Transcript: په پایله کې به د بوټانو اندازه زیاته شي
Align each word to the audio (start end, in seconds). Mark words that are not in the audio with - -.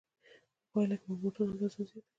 په 0.63 0.67
پایله 0.71 0.95
کې 0.99 1.05
به 1.09 1.15
د 1.15 1.19
بوټانو 1.23 1.51
اندازه 1.53 1.75
زیاته 1.77 1.95
شي 1.99 1.99